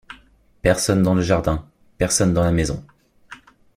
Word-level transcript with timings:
Personne 0.63 1.03
dans 1.03 1.13
le 1.13 1.21
jardin; 1.21 1.63
personne 1.99 2.33
dans 2.33 2.43
la 2.43 2.51
maison. 2.51 2.83